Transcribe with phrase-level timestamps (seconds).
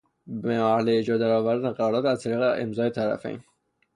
[0.27, 3.41] به مرحلهی اجرا در آوردن قرارداد از طریق امضای طرفین